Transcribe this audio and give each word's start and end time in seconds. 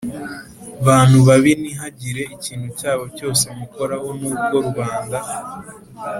bantu 0.87 1.17
babi 1.27 1.51
Ntihagire 1.61 2.21
ikintu 2.35 2.67
cyabo 2.79 3.03
cyose 3.17 3.43
mukoraho 3.57 4.07
Nuko 4.19 4.53
rubanda 4.65 5.19